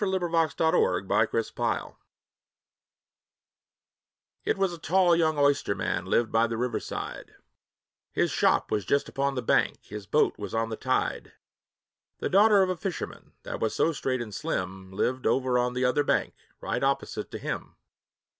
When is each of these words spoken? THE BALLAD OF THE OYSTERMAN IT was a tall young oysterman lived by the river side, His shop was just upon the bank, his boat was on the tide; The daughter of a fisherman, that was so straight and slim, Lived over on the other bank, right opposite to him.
THE 0.01 0.07
BALLAD 0.07 0.53
OF 0.59 1.07
THE 1.07 1.29
OYSTERMAN 1.43 1.93
IT 4.45 4.57
was 4.57 4.73
a 4.73 4.79
tall 4.79 5.15
young 5.15 5.37
oysterman 5.37 6.05
lived 6.07 6.31
by 6.31 6.47
the 6.47 6.57
river 6.57 6.79
side, 6.79 7.35
His 8.11 8.31
shop 8.31 8.71
was 8.71 8.83
just 8.83 9.07
upon 9.07 9.35
the 9.35 9.43
bank, 9.43 9.77
his 9.83 10.07
boat 10.07 10.39
was 10.39 10.55
on 10.55 10.69
the 10.69 10.75
tide; 10.75 11.33
The 12.17 12.29
daughter 12.29 12.63
of 12.63 12.69
a 12.71 12.77
fisherman, 12.77 13.33
that 13.43 13.59
was 13.59 13.75
so 13.75 13.91
straight 13.91 14.23
and 14.23 14.33
slim, 14.33 14.91
Lived 14.91 15.27
over 15.27 15.59
on 15.59 15.75
the 15.75 15.85
other 15.85 16.03
bank, 16.03 16.33
right 16.61 16.83
opposite 16.83 17.29
to 17.29 17.37
him. 17.37 17.75